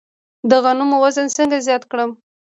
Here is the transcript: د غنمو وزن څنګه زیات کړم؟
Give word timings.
د 0.49 0.51
غنمو 0.63 0.97
وزن 1.03 1.27
څنګه 1.37 1.57
زیات 1.67 1.83
کړم؟ 1.91 2.11